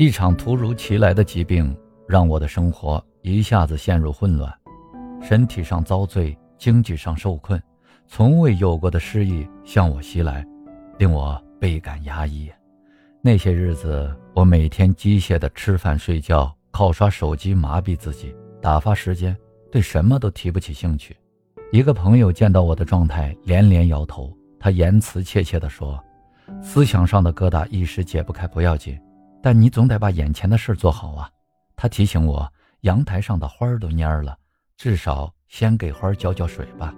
[0.00, 1.76] 一场突如其来的疾病
[2.08, 4.50] 让我的生活一下子陷入混乱，
[5.20, 7.62] 身体上遭罪，经济上受困，
[8.06, 10.42] 从未有过的失意向我袭来，
[10.96, 12.50] 令我倍感压抑。
[13.20, 19.36] 那些日子，我每天机械的吃饭睡觉，靠刷手机麻痹自己，打发时间，
[19.70, 21.14] 对什么都提不起兴趣。
[21.72, 26.02] 一个朋友见到我的状态，连连摇头，他言辞切切地说
[26.62, 28.98] ：“思想上的疙瘩一时解不开不要紧。”
[29.42, 31.30] 但你总得把眼前的事做好啊！
[31.76, 32.46] 他提醒我，
[32.82, 34.36] 阳台上的花儿都蔫了，
[34.76, 36.94] 至少先给花浇浇水吧。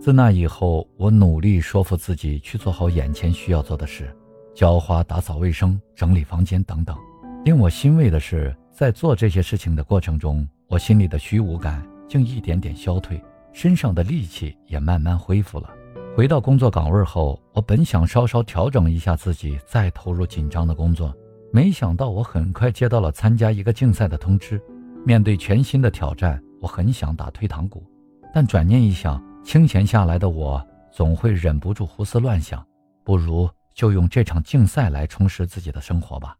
[0.00, 4.14] 自那以后，我努力说服自己去做好眼前需要做的事，
[4.54, 6.96] 浇花、打扫卫生、整理房间等等。
[7.44, 15.70] 令我欣慰的是，在做这些事情的过程中，我心里的虚无感竟一点点消退，身上的力气也慢慢恢复了。
[16.16, 21.14] 回到工作岗位后，我本想稍稍调整一下自己，再投入紧张的工作。
[21.52, 24.60] 没想到我很快接到了参加一个竞赛的通知，
[25.04, 27.84] 面对全新的挑战，我很想打退堂鼓，
[28.32, 32.64] 但转念一想，清闲下来的我总会忍不住胡思乱想，
[33.04, 36.36] 不如就用这场竞赛来充实自己的生活吧。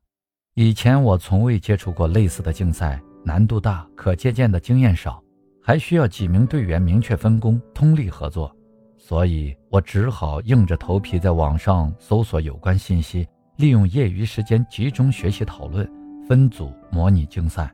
[0.54, 5.20] 以前我从未接触过类似的竞赛，难度大，可借鉴的经验少，
[5.60, 8.54] 还需要几名队员明确分工，通力合作，
[8.96, 13.26] 所以我只好硬着头皮在网上搜索有关信息。
[13.60, 15.86] 利用业余时间集中学习讨论，
[16.26, 17.70] 分组模拟竞赛。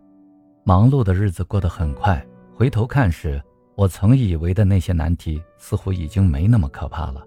[0.65, 3.41] 忙碌的日子过得很快，回头看时，
[3.77, 7.25] 我曾以为的那些难题似乎已经没那么可怕了，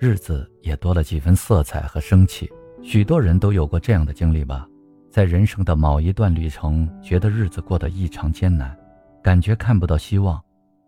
[0.00, 2.50] 日子也多了几分色彩和生气。
[2.82, 4.66] 许多人都有过这样的经历吧，
[5.08, 8.76] 在人生的某一段旅程，觉得日子过得异常艰难，
[9.22, 10.42] 感觉看不到希望。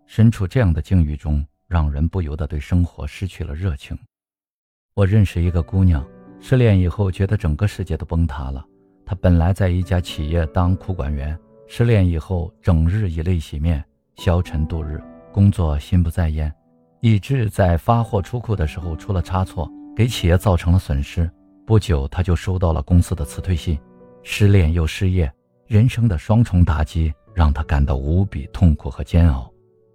[0.07, 3.97] 身处这样的境遇中，让人不由得对生活失去了热情。
[4.95, 6.05] 我认识一个姑娘。
[6.45, 8.67] 失恋以后，觉得整个世界都崩塌了。
[9.07, 13.83] 他本来在一家企业当库管员，失恋以后，整日以泪洗面，
[14.17, 15.01] 消沉度日，
[15.33, 16.53] 工作心不在焉，
[17.01, 21.31] 以致在发货出库的时候出了差错，给企业造成了损失。
[21.65, 23.79] 不久，他就收到了公司的辞退信。
[24.25, 25.33] 失恋又失业，
[25.69, 29.49] 人生的双重打击让他感到无比痛苦和煎熬。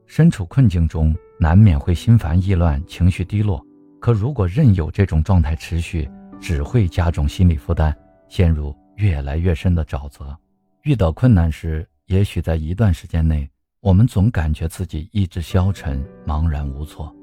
[0.05, 3.61] 身处困境中，难免会心烦意乱，情绪低落。
[3.99, 6.09] 可如果任由这种状态持续，
[6.39, 7.95] 只会加重心理负担，
[8.29, 10.37] 陷入越来越深的沼泽。
[10.83, 13.49] 遇到困难时，也许在一段时间内，
[13.81, 17.13] 我们总感觉自己意志消沉、茫然无措。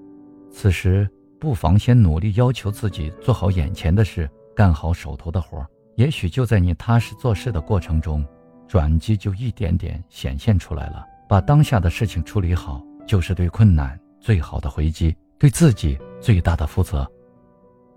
[0.51, 1.09] 此时，
[1.41, 5.67] 不妨先努力要求自己做好眼前的事，干好手头的活。
[5.97, 8.27] 也许就在你踏实做事的过程中，
[8.67, 11.07] 转机就一点点显现出来了。
[11.29, 17.11] 把当下的事情处理好，就是对困难最好的回击，对自己最大的负责。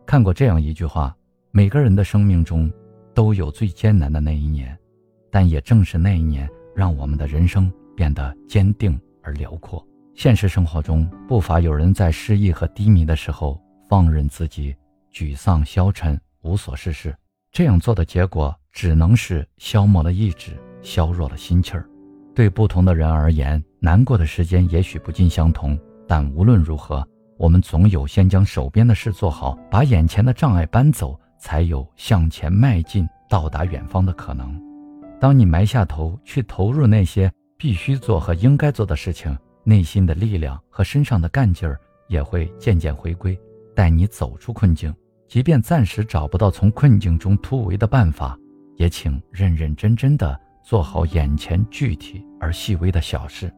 [0.07, 1.13] 看过这样一句话：
[1.51, 2.71] 每个人的生命中，
[3.13, 4.75] 都有最艰难的那一年，
[5.29, 9.85] 但也正是那一年，让我们的人生变得坚定而辽阔。
[10.15, 14.73] 现实生活中，不乏有人在失意和低迷的时候，放任自己
[15.11, 17.13] 沮丧消沉、无所事事。
[17.51, 21.85] 这样做的结果，只能是消磨了意志，削弱了心气儿。
[22.33, 27.05] 对不同的人而言，难过的时间也许不尽相同，但无论如何。
[27.37, 34.59] 我们总有先将手边的事做好，把眼前的障碍搬走，才有向前迈进、到达远方的可能。
[35.19, 43.39] 当你埋下头去投入那些必须做和应该做的事情，内心的力量和身上的干劲儿也会渐渐回归，
[43.75, 44.93] 带你走出困境。
[45.27, 48.37] 即便暂时找不到从困境中突围的办法，
[48.77, 53.53] 也请认认真真的做好眼前具体而细微的小事。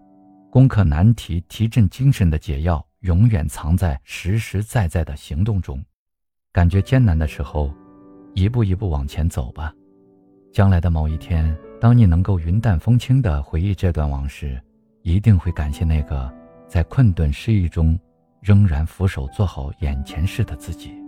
[0.50, 2.84] 攻克难题、提振精神的解药。
[3.02, 5.84] 永远藏在实实在在的行动中，
[6.52, 7.74] 感觉艰难的时候，
[8.34, 9.74] 一步一步往前走吧。
[10.52, 14.62] 将来的某一天，当你能够云淡风轻地回忆这段往事，
[15.04, 16.30] 一定会感谢那个
[16.68, 17.98] 在困顿失意中
[18.42, 20.99] 仍然俯首做好眼前事的自己。